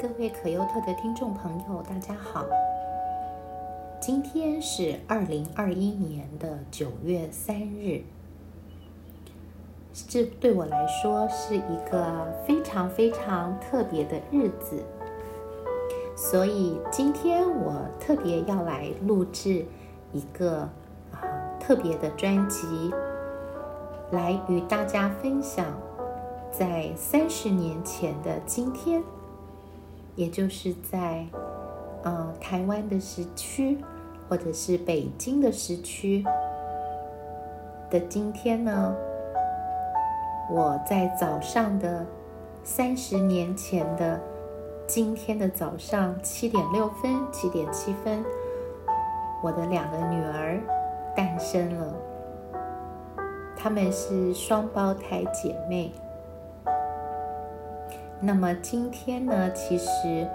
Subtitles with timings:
[0.00, 2.46] 各位可优特的听众朋友，大家好。
[4.00, 8.02] 今天是二零二一年的九月三日，
[9.92, 14.84] 这对我来说是一个非常非常特别的日子，
[16.16, 19.66] 所以今天我特别要来录制
[20.12, 20.60] 一个
[21.10, 21.26] 啊
[21.58, 22.92] 特别的专辑，
[24.12, 25.66] 来与大家分享，
[26.52, 29.02] 在三十年前的今天。
[30.18, 31.24] 也就是在，
[32.02, 33.78] 呃，台湾的时区，
[34.28, 36.24] 或者是北京的时区
[37.88, 38.96] 的今天呢，
[40.50, 42.04] 我在早上的
[42.64, 44.20] 三十年前的
[44.88, 48.24] 今天的早上七点六分、七点七分，
[49.40, 50.60] 我的两个女儿
[51.14, 51.94] 诞生了，
[53.56, 55.92] 她们是双胞胎姐妹。
[58.20, 59.48] 那么今天呢？
[59.52, 60.28] 其实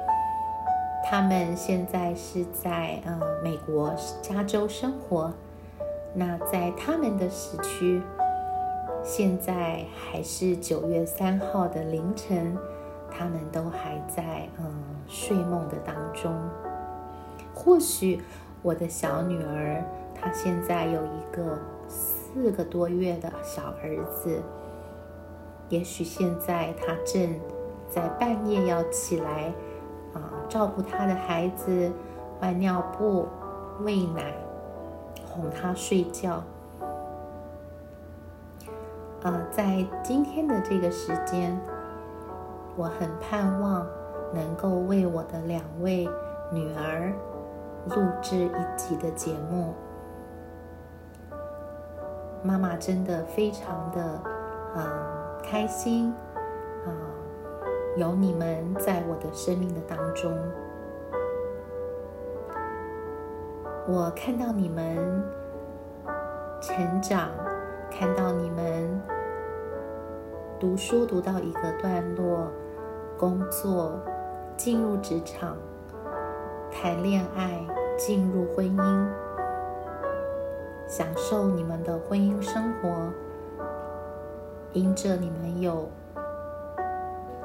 [1.03, 5.33] 他们现在是在呃美国加州生活。
[6.13, 8.01] 那在他们的时区，
[9.03, 12.57] 现在还是九月三号的凌晨，
[13.11, 14.65] 他们都还在嗯
[15.09, 16.33] 睡梦的当中。
[17.53, 18.21] 或许
[18.61, 19.83] 我的小女儿，
[20.15, 24.41] 她现在有一个四个多月的小儿子，
[25.67, 27.37] 也许现在她正。
[27.93, 29.53] 在半夜要起来，
[30.15, 31.91] 啊，照顾他的孩子，
[32.39, 33.27] 换尿布、
[33.81, 34.33] 喂奶、
[35.29, 36.41] 哄他睡觉。
[39.21, 41.55] 呃，在今天的这个时间，
[42.75, 43.85] 我很盼望
[44.33, 46.09] 能够为我的两位
[46.51, 47.13] 女儿
[47.89, 49.75] 录制一集的节目。
[52.41, 54.19] 妈妈真的非常的，
[54.75, 54.83] 嗯，
[55.43, 56.11] 开心，
[56.87, 57.12] 啊。
[57.95, 60.35] 有你们在我的生命的当中，
[63.87, 64.97] 我看到你们
[66.59, 67.29] 成长，
[67.91, 68.99] 看到你们
[70.59, 72.47] 读书读到一个段落，
[73.15, 73.99] 工作，
[74.57, 75.55] 进入职场，
[76.71, 77.63] 谈恋爱，
[77.95, 79.07] 进入婚姻，
[80.87, 82.89] 享受你们的婚姻生活，
[84.71, 85.87] 因着你们有。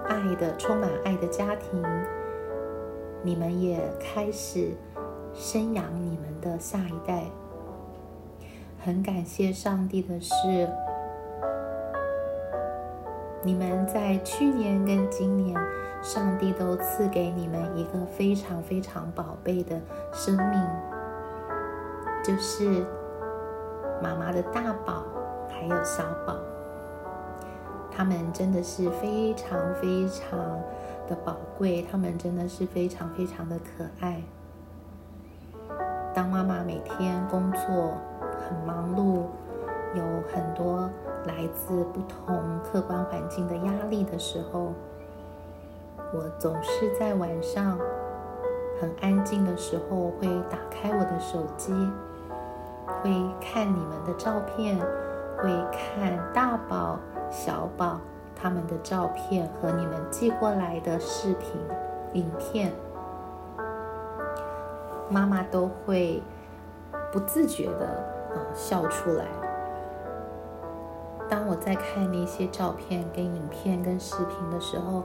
[0.09, 1.83] 爱的充满爱的家庭，
[3.23, 4.73] 你们也开始
[5.35, 7.25] 生养你们的下一代。
[8.81, 10.69] 很感谢上帝的是，
[13.43, 15.55] 你们在去年跟今年，
[16.01, 19.81] 上帝都赐给你们一个非常非常宝贝的
[20.13, 20.67] 生命，
[22.25, 22.85] 就是
[24.03, 25.05] 妈妈的大宝
[25.51, 26.35] 还有小宝。
[27.99, 30.39] 他们真的是非常非常
[31.09, 34.23] 的宝贵，他们真的是非常非常的可爱。
[36.15, 37.95] 当妈妈每天工作
[38.39, 39.25] 很忙碌，
[39.97, 40.89] 有很多
[41.27, 44.73] 来自不同客观环境的压力的时候，
[46.15, 47.77] 我总是在晚上
[48.81, 51.73] 很安静的时候，会打开我的手机，
[53.03, 53.11] 会
[53.41, 54.79] 看你们的照片，
[55.43, 56.97] 会看大宝。
[57.31, 58.01] 小宝
[58.35, 61.61] 他们的照片和你们寄过来的视频、
[62.15, 62.73] 影片，
[65.11, 66.23] 妈妈都会
[67.13, 69.27] 不自觉的啊笑出来。
[71.29, 75.03] 当我在看那些照片、跟影片、跟视频的时候，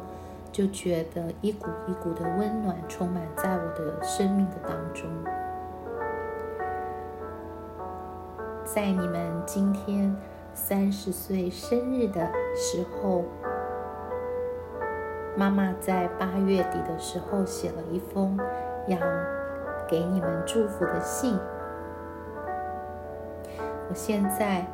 [0.51, 5.09] 就觉得一股一股的温暖充满在我的生命的当中。
[8.63, 10.15] 在你们今天。
[10.53, 13.25] 三十岁生日的时候，
[15.35, 18.37] 妈妈在八月底的时候写了一封
[18.87, 18.97] 要
[19.87, 21.37] 给你们祝福的信。
[23.89, 24.65] 我现在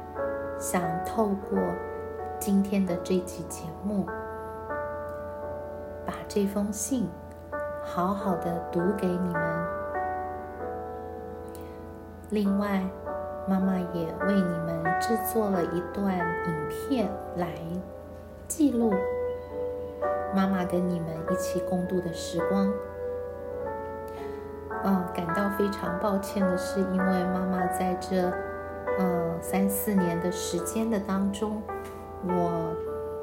[0.59, 1.57] 想透过
[2.39, 4.05] 今天的这期节目，
[6.05, 7.09] 把这封信
[7.81, 9.67] 好好的读给你们。
[12.29, 12.83] 另外。
[13.47, 17.47] 妈妈也为你们制作了一段影片来
[18.47, 18.93] 记录
[20.35, 22.71] 妈妈跟你们一起共度的时光。
[24.83, 28.31] 嗯，感到非常抱歉的是，因为妈妈在这
[28.99, 31.61] 嗯三四年的时间的当中，
[32.23, 32.75] 我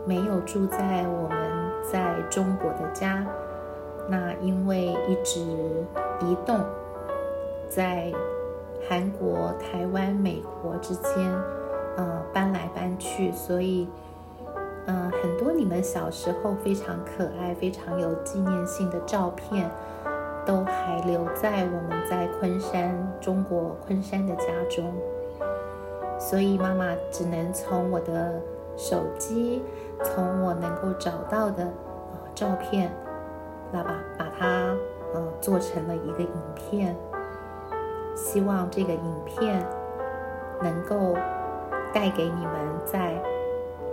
[0.05, 1.39] 没有住在我们
[1.83, 3.25] 在中国的家，
[4.09, 5.41] 那因为一直
[6.21, 6.59] 移动
[7.69, 8.13] 在。
[8.89, 11.33] 韩国、台湾、美国之间，
[11.97, 13.89] 呃，搬来搬去，所以，
[14.87, 19.69] 嗯，很多你们小时候非常可爱、非常有纪念性的照片，
[20.45, 24.95] 都还留在我们在昆山、中国昆山的家中。
[26.19, 28.41] 所以妈妈只能从我的
[28.77, 29.63] 手机，
[30.03, 31.69] 从我能够找到的
[32.35, 32.91] 照片，
[33.73, 34.47] 那把把它
[35.13, 36.97] 呃做成了一个影片。
[38.17, 39.63] 希望这个影片
[40.63, 41.15] 能够
[41.93, 42.53] 带给你们，
[42.85, 43.15] 在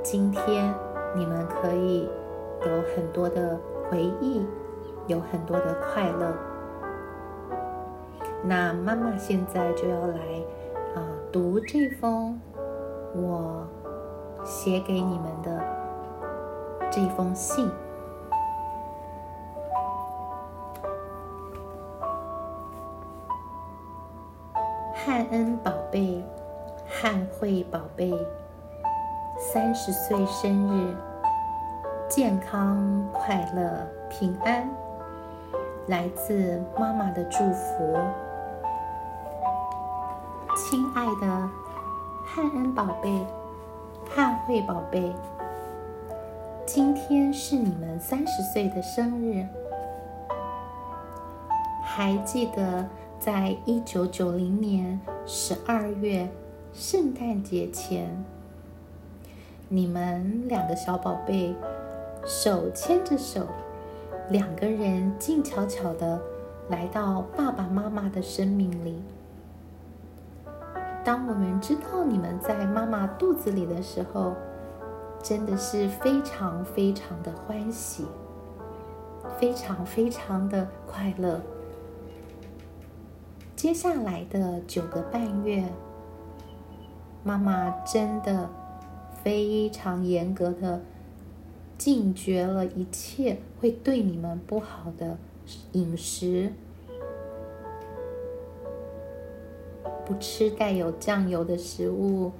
[0.01, 0.73] 今天
[1.13, 2.09] 你们可以
[2.61, 3.59] 有很多的
[3.89, 4.45] 回忆，
[5.07, 6.33] 有很多的快乐。
[8.41, 10.17] 那妈妈现在就要来
[10.95, 12.39] 啊读这封
[13.13, 13.67] 我
[14.43, 15.61] 写给你们的
[16.89, 17.69] 这封信。
[25.05, 26.23] 汉恩宝贝，
[26.87, 28.09] 汉慧宝贝，
[29.37, 30.95] 三十岁生日，
[32.07, 34.65] 健康快乐平安，
[35.87, 37.97] 来自妈妈的祝福。
[40.55, 41.49] 亲爱的
[42.25, 43.27] 汉恩宝贝，
[44.09, 45.13] 汉慧宝贝，
[46.65, 49.45] 今天是你们三十岁的生日，
[51.83, 52.85] 还记得？
[53.23, 56.29] 在一九九零年十二月
[56.73, 58.21] 圣诞节前，
[59.69, 61.55] 你们两个小宝贝
[62.25, 63.47] 手牵着手，
[64.27, 66.21] 两个人静悄悄的
[66.67, 69.01] 来到爸爸妈妈的生命里。
[71.05, 74.33] 当我们知道你们在妈妈肚子里的时候，
[75.21, 78.05] 真的是非常非常的欢喜，
[79.39, 81.39] 非常非常的快乐。
[83.63, 85.63] 接下来的九个半月，
[87.23, 88.49] 妈妈真的
[89.23, 90.81] 非常严格的
[91.77, 95.17] 禁绝了一切会对你们不好的
[95.71, 96.51] 饮食，
[100.05, 102.33] 不吃带有酱油的食物，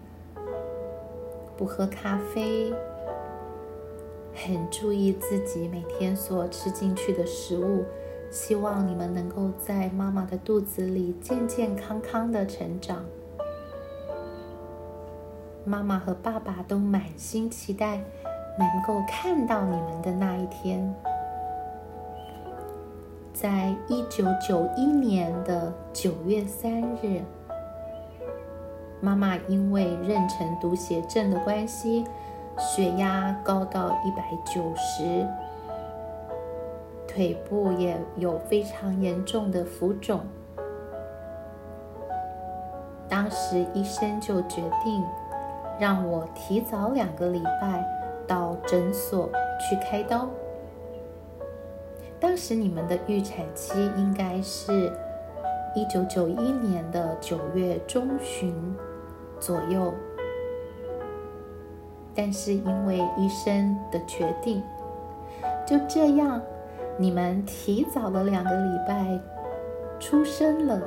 [1.56, 2.74] 不喝咖啡，
[4.36, 7.86] 很注意自己每天所吃进去的食物。
[8.34, 13.06] 希望你们能够在妈妈的肚子里健健康康的成长。
[15.64, 18.02] 妈妈和爸爸都满心期待
[18.58, 20.94] 能够看到你们的那一天。
[23.36, 27.22] 在一九九一年的九月三日，
[29.00, 32.04] 妈妈因为妊娠毒血症的关系，
[32.58, 35.24] 血压高到一百九十。
[37.14, 40.22] 腿部也有非常严重的浮肿，
[43.08, 45.04] 当时医生就决定
[45.80, 47.86] 让我提早两个礼拜
[48.26, 49.30] 到诊所
[49.60, 50.28] 去开刀。
[52.20, 54.92] 当时你们的预产期应该是
[55.76, 58.76] 一九九一年的九月中旬
[59.40, 59.94] 左右，
[62.16, 64.64] 但是因为医生的决定，
[65.64, 66.42] 就这样。
[66.96, 69.20] 你们提早了两个礼拜
[70.00, 70.80] 出生了。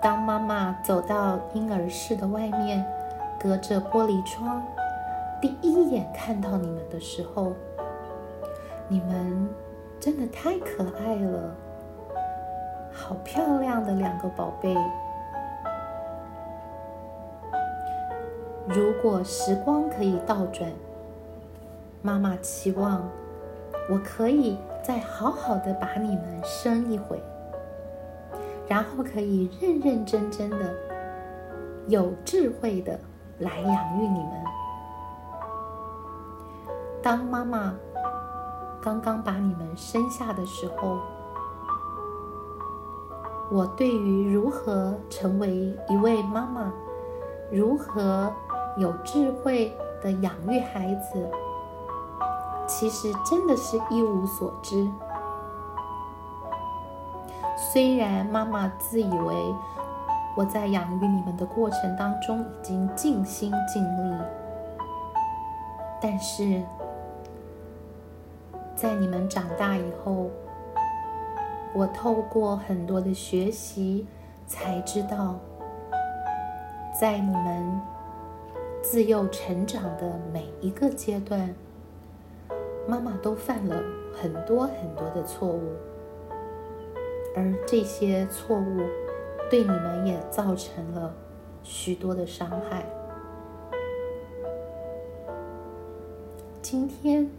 [0.00, 2.86] 当妈妈走到婴儿室的外面，
[3.38, 4.62] 隔着玻璃窗，
[5.40, 7.52] 第一眼看到你们的时候，
[8.88, 9.48] 你们
[10.00, 11.54] 真的太可爱了，
[12.90, 14.74] 好漂亮的两个宝贝。
[18.66, 20.70] 如果时光可以倒转。
[22.08, 23.06] 妈妈期望
[23.90, 27.22] 我可以再好好的把你们生一回，
[28.66, 30.74] 然后可以认认真真的、
[31.86, 32.98] 有智慧的
[33.40, 34.30] 来养育你们。
[37.02, 37.74] 当妈妈
[38.80, 40.98] 刚刚把你们生下的时候，
[43.50, 46.72] 我对于如何成为一位妈妈，
[47.52, 48.32] 如何
[48.78, 51.30] 有智慧的养育孩子。
[52.68, 54.88] 其实真的是一无所知。
[57.72, 59.34] 虽然妈妈自以为
[60.36, 64.16] 我在养育你们的过程当中已经尽心尽力，
[66.00, 66.62] 但是
[68.76, 70.30] 在你们长大以后，
[71.74, 74.06] 我透过很多的学习
[74.46, 75.34] 才知道，
[77.00, 77.80] 在你们
[78.82, 81.52] 自幼成长的每一个阶段。
[82.88, 83.82] 妈妈都犯了
[84.14, 85.74] 很多很多的错误，
[87.36, 88.80] 而这些错误
[89.50, 91.14] 对你们也造成了
[91.62, 92.86] 许多的伤害。
[96.62, 97.30] 今天，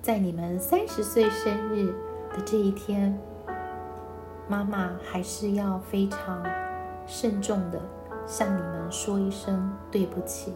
[0.00, 1.92] 在你们三十岁生日
[2.32, 3.18] 的这一天，
[4.48, 6.42] 妈妈还是要非常
[7.06, 7.78] 慎重的
[8.26, 10.54] 向你们说一声对不起。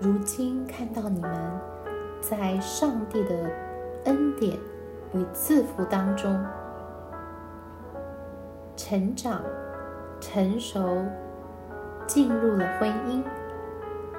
[0.00, 1.30] 如今看到你们
[2.20, 3.50] 在上帝的
[4.04, 4.56] 恩典
[5.12, 6.40] 与赐福当中
[8.76, 9.42] 成长、
[10.20, 11.04] 成熟，
[12.06, 13.22] 进入了婚姻。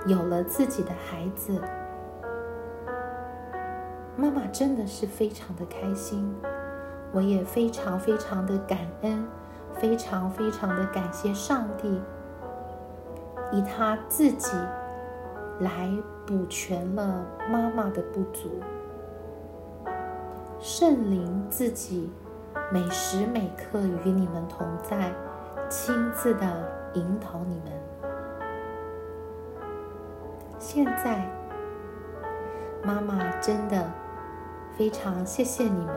[0.05, 1.62] 有了自己的孩子，
[4.15, 6.33] 妈妈真的是非常的开心，
[7.12, 9.25] 我也非常非常的感恩，
[9.74, 12.01] 非常非常的感谢上帝，
[13.51, 14.51] 以他自己
[15.59, 15.91] 来
[16.25, 18.49] 补全了妈妈的不足，
[20.59, 22.09] 圣灵自己
[22.71, 25.11] 每时每刻与你们同在，
[25.69, 26.45] 亲自的
[26.93, 27.73] 引导你们。
[30.57, 31.29] 现在，
[32.83, 33.85] 妈妈真的
[34.77, 35.95] 非常谢谢你们，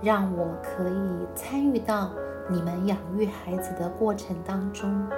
[0.00, 2.10] 让我可以参与到
[2.48, 5.08] 你们养育孩子的过程当中。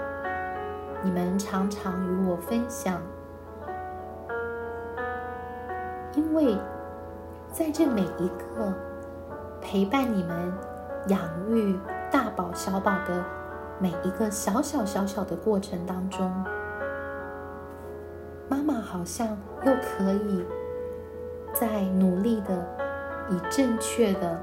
[1.02, 2.98] 你们常常与我分享，
[6.16, 6.56] 因为
[7.52, 8.72] 在这每一个
[9.60, 10.52] 陪伴你们
[11.08, 11.78] 养育
[12.10, 13.24] 大宝小宝的
[13.78, 16.30] 每一个小小小小的过程当中。
[18.48, 19.28] 妈妈好像
[19.64, 20.44] 又可以
[21.52, 22.66] 在努力的，
[23.30, 24.38] 以正确的、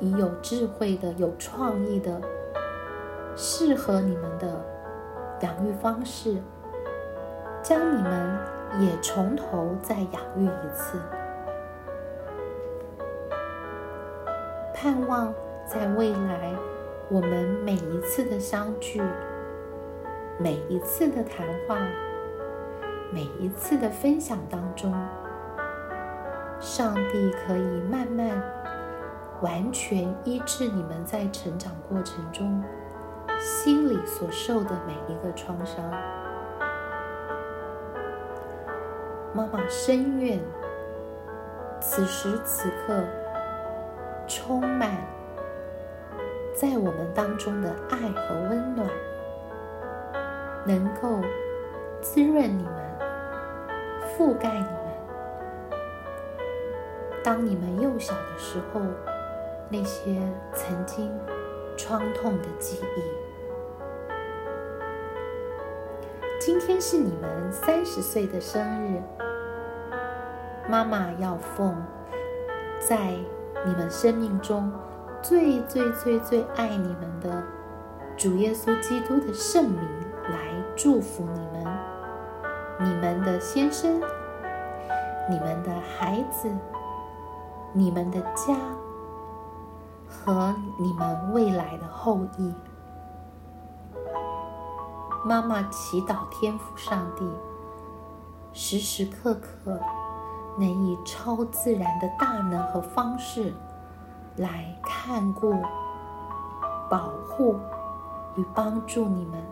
[0.00, 2.20] 以有智慧的、有创意的、
[3.36, 4.60] 适合你们的
[5.40, 6.36] 养育方式，
[7.62, 8.38] 将你们
[8.78, 10.98] 也从头再养育一次。
[14.74, 15.32] 盼望
[15.66, 16.54] 在未来，
[17.08, 19.02] 我们每一次的相聚，
[20.38, 21.78] 每一次的谈话。
[23.12, 24.92] 每一次的分享当中，
[26.58, 28.42] 上帝可以慢慢、
[29.40, 32.62] 完全医治你们在成长过程中
[33.38, 35.84] 心里所受的每一个创伤。
[39.36, 40.40] 妈妈深愿，
[41.78, 43.04] 此时此刻
[44.26, 44.90] 充满
[46.54, 48.88] 在我们当中的爱和温暖，
[50.64, 51.20] 能够
[52.00, 52.86] 滋润你们。
[54.16, 54.70] 覆盖你们。
[57.22, 58.80] 当你们幼小的时候，
[59.68, 60.18] 那些
[60.54, 61.12] 曾经
[61.76, 63.02] 创痛的记忆。
[66.40, 69.02] 今天是你们三十岁的生日，
[70.68, 71.74] 妈妈要奉
[72.80, 73.12] 在
[73.64, 74.72] 你们生命中
[75.22, 77.42] 最最最最爱你们的
[78.16, 79.80] 主耶稣基督的圣名
[80.24, 81.66] 来祝福你们。
[82.78, 84.00] 你们的先生，
[85.30, 86.50] 你们的孩子，
[87.72, 88.54] 你们的家
[90.06, 92.54] 和你们未来的后裔，
[95.24, 97.26] 妈妈祈祷天父上帝，
[98.52, 99.80] 时时刻刻
[100.58, 103.52] 能以超自然的大能和方式
[104.36, 105.54] 来看顾、
[106.90, 107.56] 保护
[108.36, 109.42] 与帮助你们。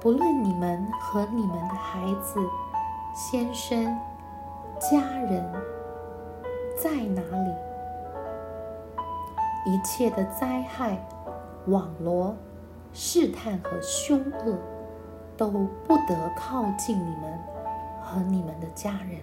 [0.00, 2.40] 不论你们和你们的孩子、
[3.14, 3.84] 先生、
[4.80, 4.98] 家
[5.28, 5.52] 人
[6.76, 7.54] 在哪里，
[9.66, 10.98] 一切的灾害、
[11.66, 12.34] 网罗、
[12.94, 14.56] 试探和凶恶
[15.36, 15.50] 都
[15.86, 17.38] 不得靠近你们
[18.10, 19.20] 和你们的家人。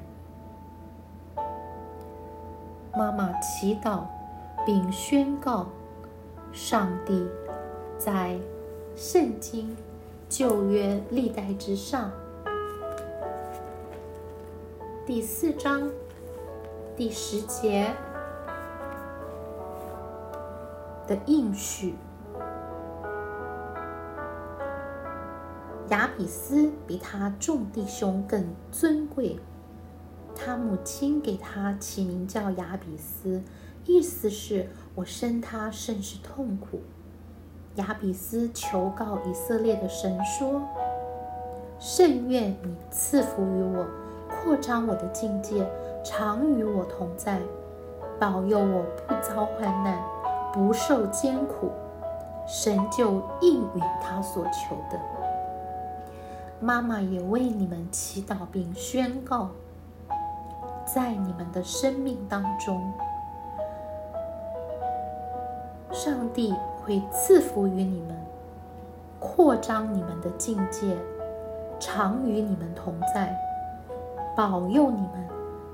[2.96, 4.06] 妈妈祈祷
[4.66, 5.68] 并宣告：
[6.54, 7.28] 上帝
[7.98, 8.40] 在
[8.96, 9.76] 圣经。
[10.30, 12.12] 旧约历代之上，
[15.06, 15.90] 第四章
[16.98, 17.96] 第十节
[21.08, 21.96] 的应许：
[26.18, 29.40] 比斯比他众弟兄更尊贵，
[30.36, 33.44] 他母亲给他起名叫亚比斯，
[33.86, 36.82] 意思是我生他甚是痛苦。
[37.76, 40.64] 亚比斯求告以色列的神说
[41.78, 43.86] ：“甚愿你赐福于我，
[44.28, 45.70] 扩张我的境界，
[46.04, 47.40] 常与我同在，
[48.20, 50.04] 保佑我不遭患难，
[50.52, 51.72] 不受艰苦。”
[52.50, 54.98] 神就应允他所求的。
[56.60, 59.50] 妈妈也为你们祈祷并宣告，
[60.86, 62.92] 在你们的生命当中，
[65.92, 66.54] 上帝。
[66.88, 68.16] 会赐福于你们，
[69.20, 70.96] 扩张你们的境界，
[71.82, 73.38] 常与你们同在，
[74.38, 75.28] 保佑你们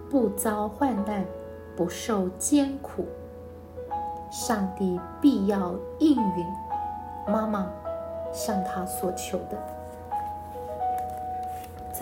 [0.09, 1.23] 不遭患难，
[1.77, 3.05] 不受艰苦。
[4.31, 6.45] 上帝必要应允
[7.27, 7.69] 妈妈
[8.31, 9.72] 向他所求的。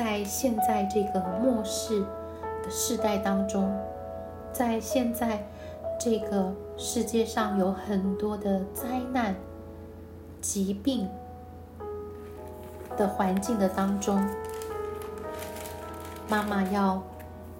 [0.03, 2.03] 在现在这个末世
[2.63, 3.71] 的时代当中，
[4.51, 5.45] 在现在
[5.99, 9.35] 这个世界上有很多的灾难、
[10.41, 11.07] 疾病
[12.97, 14.27] 的环境的当中，
[16.27, 16.99] 妈妈要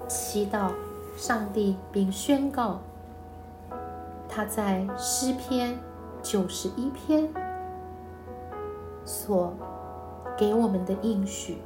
[0.07, 0.71] 祈祷
[1.15, 2.79] 上帝，并宣告。
[4.27, 5.77] 他在诗篇
[6.23, 7.29] 九十一篇
[9.05, 9.53] 所
[10.35, 11.59] 给我们的应许：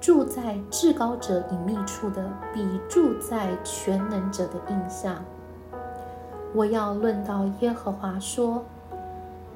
[0.00, 5.16] 住在至高者隐秘处的，比住在全能者的印象。
[6.54, 8.64] 我要论到耶和华说：“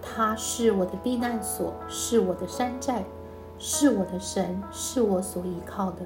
[0.03, 3.05] 他是我的避难所，是我的山寨，
[3.59, 5.99] 是我的神，是我所依靠的。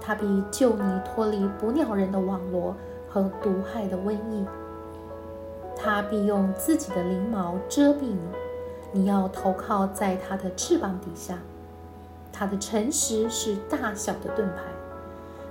[0.00, 2.74] 他必救你脱离捕鸟人的网罗。”
[3.06, 4.44] 和毒害的瘟疫，
[5.76, 8.18] 他必用自己的翎毛遮蔽你，
[8.90, 11.38] 你要投靠在他的翅膀底下。
[12.36, 14.62] 他的诚实是大小的盾牌，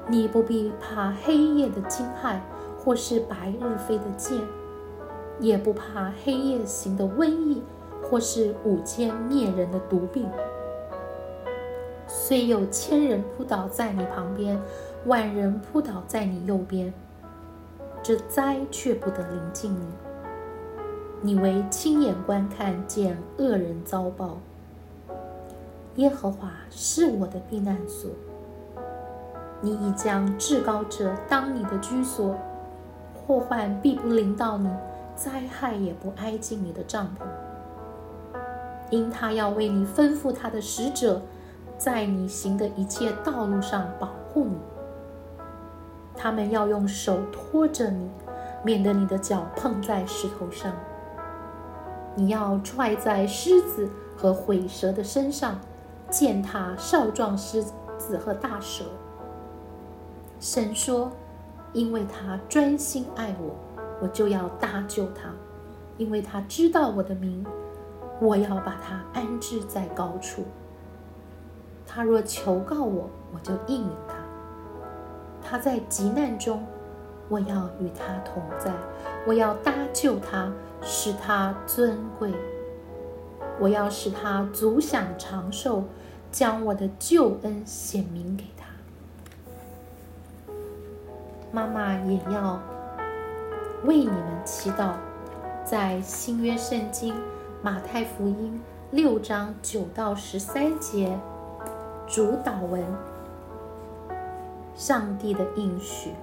[0.09, 2.37] 你不必怕黑夜的惊骇，
[2.77, 4.37] 或是白日飞的箭，
[5.39, 7.63] 也不怕黑夜行的瘟疫，
[8.03, 10.29] 或是午间灭人的毒病。
[12.05, 14.61] 虽有千人扑倒在你旁边，
[15.05, 16.93] 万人扑倒在你右边。
[18.03, 19.87] 这灾却不得临近你，
[21.21, 24.37] 你唯亲眼观看见恶人遭报。
[25.97, 28.09] 耶和华是我的避难所，
[29.61, 32.35] 你已将至高者当你的居所，
[33.13, 34.67] 祸患必不临到你，
[35.15, 38.39] 灾害也不挨近你的帐篷，
[38.89, 41.21] 因他要为你吩咐他的使者，
[41.77, 44.57] 在你行的一切道路上保护你。
[46.15, 48.09] 他们要用手托着你，
[48.63, 50.73] 免得你的脚碰在石头上。
[52.15, 55.59] 你要踹在狮子和毁蛇的身上，
[56.13, 57.63] 践踏少壮狮
[57.97, 58.83] 子和大蛇。
[60.39, 61.11] 神说
[61.73, 63.55] ：“因为他专心爱我，
[63.99, 65.29] 我就要搭救他；
[65.97, 67.43] 因为他知道我的名，
[68.21, 70.43] 我要把他安置在高处。
[71.87, 74.13] 他若求告我，我就应允他。”
[75.41, 76.63] 他在急难中，
[77.27, 78.71] 我要与他同在，
[79.25, 80.51] 我要搭救他，
[80.83, 82.31] 使他尊贵。
[83.59, 85.83] 我要使他足享长寿，
[86.33, 88.65] 将我的救恩显明给他。
[91.51, 92.59] 妈妈也要
[93.83, 94.93] 为你们祈祷，
[95.63, 97.13] 在新约圣经
[97.61, 101.15] 马太福音六章九到十三节
[102.07, 102.83] 主导文。
[104.73, 106.13] 上帝的应许，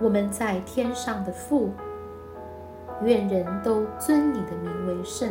[0.00, 1.70] 我们在天上的父，
[3.04, 5.30] 愿人都尊你的名为圣。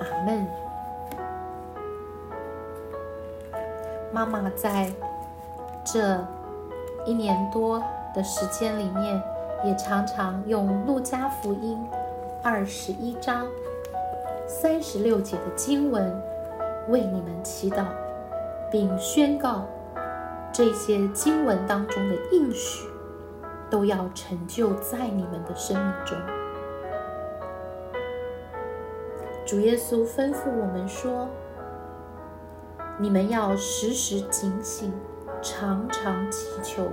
[0.00, 0.46] 阿门。
[4.12, 4.92] 妈妈在
[5.84, 6.18] 这
[7.04, 7.82] 一年多
[8.14, 9.22] 的时间里面，
[9.64, 11.78] 也常常用路加福音
[12.42, 13.46] 二十一章
[14.46, 16.22] 三十六节的经文
[16.88, 17.84] 为你们祈祷，
[18.70, 19.64] 并宣告。
[20.50, 22.88] 这些经文当中的应许，
[23.70, 26.37] 都要成就在你们的生命中。
[29.48, 31.26] 主耶稣吩咐我们说
[33.00, 34.92] ：“你们要时时警醒，
[35.40, 36.86] 常常祈求，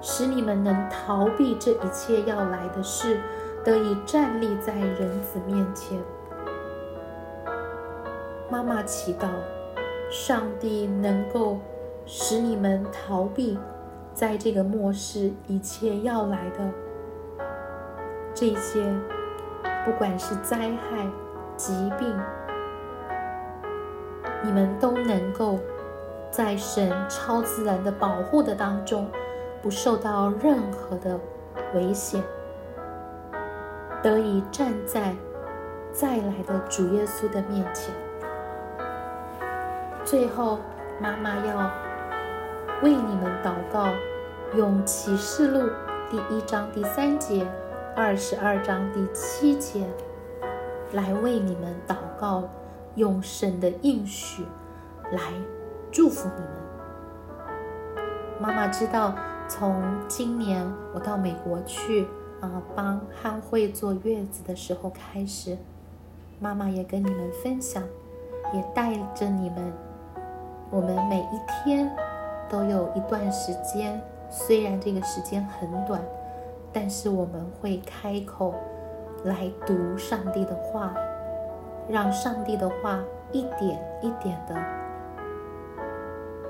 [0.00, 3.20] 使你们能逃避这一切要来的事，
[3.62, 6.00] 得以站立在人子面前。”
[8.48, 9.28] 妈妈祈祷，
[10.10, 11.58] 上帝能够。
[12.04, 13.56] 使你们逃避
[14.12, 16.68] 在这个末世一切要来的
[18.34, 18.82] 这些，
[19.84, 21.08] 不管是灾害、
[21.62, 22.12] 疾病，
[24.42, 25.60] 你们都能够
[26.28, 29.08] 在神超自然的保护的当中，
[29.62, 31.16] 不受到任何的
[31.72, 32.20] 危险，
[34.02, 35.14] 得以站在
[35.92, 37.94] 再来的主耶稣的面前。
[40.04, 40.58] 最后，
[41.00, 41.70] 妈妈要
[42.82, 43.86] 为你们祷告，
[44.56, 45.70] 用启示录
[46.10, 47.46] 第一章第三节、
[47.94, 49.86] 二十二章第七节
[50.92, 52.44] 来为你们祷告，
[52.96, 54.44] 用神的应许
[55.10, 55.20] 来
[55.90, 56.50] 祝福你们。
[58.38, 59.14] 妈妈知道，
[59.48, 62.06] 从今年我到美国去
[62.40, 65.56] 啊，帮汉会坐月子的时候开始，
[66.38, 67.82] 妈妈也跟你们分享，
[68.52, 69.72] 也带着你们。
[70.70, 71.90] 我们每一天
[72.50, 76.02] 都有一段时间，虽然这个时间很短，
[76.72, 78.54] 但是我们会开口
[79.24, 80.94] 来读上帝的话，
[81.88, 82.98] 让上帝的话
[83.30, 84.54] 一点一点的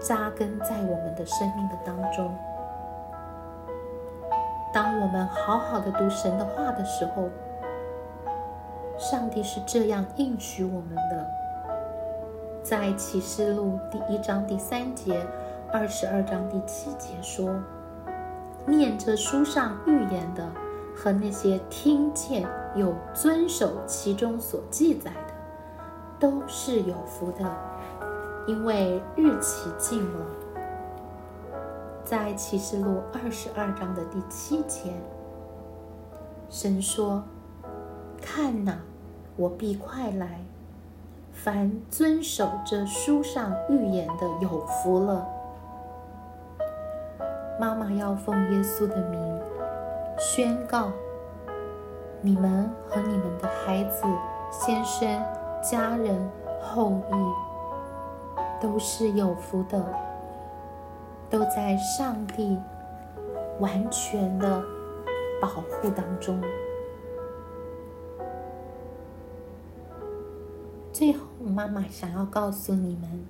[0.00, 2.34] 扎根在我们的生命的当中。
[4.72, 7.28] 当我们好好的读神的话的时候，
[8.98, 11.26] 上帝是这样应许我们的。
[12.62, 15.26] 在启示录第一章第三节，
[15.72, 17.54] 二十二章第七节说
[18.64, 20.48] ：“念这书上预言的
[21.02, 25.34] 和那些听见有遵守其中所记载的，
[26.20, 27.44] 都是有福的，
[28.46, 30.26] 因为日期近了。”
[32.04, 34.92] 在启示录二十二章的第七节，
[36.48, 37.24] 神说
[38.22, 38.78] ：“看哪，
[39.34, 40.44] 我必快来。”
[41.34, 45.26] 凡遵守这书上预言的，有福了。
[47.58, 49.41] 妈妈要奉耶稣的名
[50.24, 50.92] 宣告：
[52.20, 54.04] 你们和你们的孩子、
[54.52, 55.20] 先生、
[55.60, 56.30] 家人、
[56.62, 59.84] 后裔，都是有福的，
[61.28, 62.56] 都在上帝
[63.58, 64.62] 完全的
[65.40, 66.40] 保护当中。
[70.92, 73.24] 最后，妈妈想要告诉你们：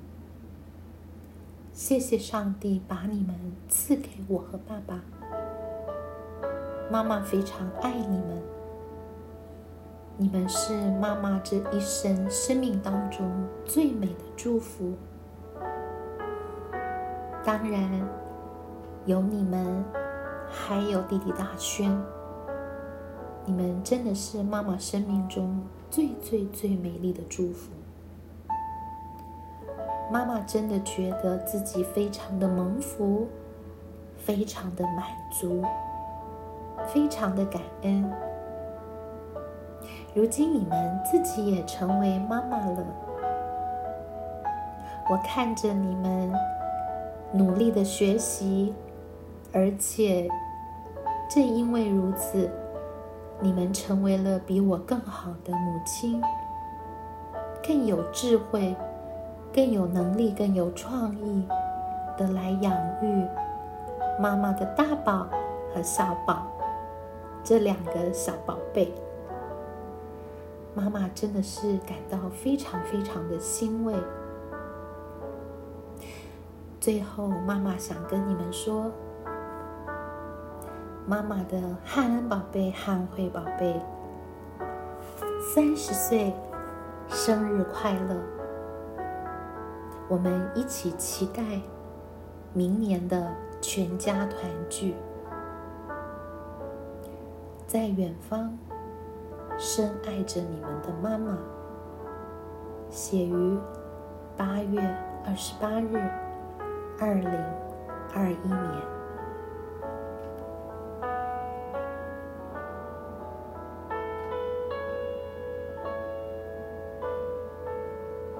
[1.72, 3.34] 谢谢上帝把你们
[3.66, 5.00] 赐给我和爸爸。
[6.92, 8.42] 妈妈非常爱你们，
[10.18, 13.26] 你们是妈妈这一生生命当中
[13.64, 14.92] 最美的祝福。
[17.42, 18.06] 当然，
[19.06, 19.82] 有你们，
[20.50, 21.98] 还有弟弟大轩，
[23.46, 25.62] 你们真的是妈妈生命中。
[25.90, 27.70] 最最最美丽的祝福，
[30.10, 33.28] 妈妈真的觉得自己非常的蒙福，
[34.18, 35.62] 非常的满足，
[36.86, 38.10] 非常的感恩。
[40.14, 42.84] 如今你们自己也成为妈妈了，
[45.10, 46.32] 我看着你们
[47.32, 48.74] 努力的学习，
[49.52, 50.28] 而且
[51.30, 52.50] 正因为如此。
[53.40, 56.22] 你们成为了比我更好的母亲，
[57.66, 58.76] 更有智慧、
[59.52, 61.44] 更有能力、更有创意
[62.16, 63.26] 的来养育
[64.20, 65.26] 妈妈的大宝
[65.74, 66.46] 和小宝
[67.44, 68.92] 这两个小宝贝。
[70.74, 73.94] 妈妈真的是感到非常非常的欣慰。
[76.80, 78.90] 最后，妈妈想跟你们说。
[81.04, 83.78] 妈妈的汉恩宝贝、汉慧宝贝，
[85.52, 86.32] 三十岁
[87.08, 88.16] 生日快乐！
[90.08, 91.42] 我们一起期待
[92.52, 94.94] 明年的全家团聚。
[97.72, 98.54] 在远方，
[99.56, 101.38] 深爱着你们的妈妈。
[102.90, 103.58] 写于
[104.36, 104.78] 八月
[105.24, 105.96] 二十八日，
[107.00, 107.30] 二零
[108.14, 108.91] 二一年。